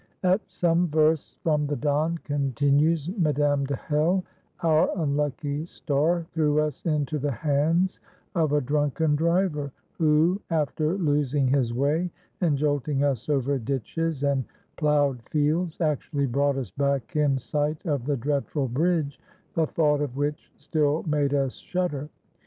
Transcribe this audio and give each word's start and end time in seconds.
"At 0.23 0.49
some 0.49 0.87
versts 0.87 1.35
from 1.43 1.67
the 1.67 1.75
Don," 1.75 2.17
continues 2.23 3.07
Madame 3.19 3.65
de 3.65 3.75
Hell, 3.75 4.23
"our 4.61 4.89
unlucky 4.99 5.63
star 5.67 6.25
threw 6.31 6.59
us 6.59 6.83
into 6.87 7.19
the 7.19 7.29
hands 7.31 7.99
of 8.33 8.51
a 8.51 8.61
drunken 8.61 9.15
driver, 9.15 9.71
who, 9.99 10.41
after 10.49 10.95
losing 10.97 11.47
his 11.47 11.71
way, 11.71 12.09
and 12.41 12.57
jolting 12.57 13.03
us 13.03 13.29
over 13.29 13.59
ditches 13.59 14.23
and 14.23 14.43
ploughed 14.75 15.21
fields, 15.29 15.79
actually 15.79 16.25
brought 16.25 16.57
us 16.57 16.71
back 16.71 17.15
in 17.15 17.37
sight 17.37 17.77
of 17.85 18.05
the 18.07 18.17
dreadful 18.17 18.67
bridge, 18.67 19.19
the 19.53 19.67
thought 19.67 20.01
of 20.01 20.17
which 20.17 20.51
still 20.57 21.03
made 21.03 21.35
us 21.35 21.53
shudder. 21.57 22.09